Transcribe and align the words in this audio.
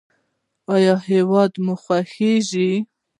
ایا 0.73 0.95
هیواد 1.09 1.51
مو 1.63 1.73
خوښیږي؟ 1.83 2.71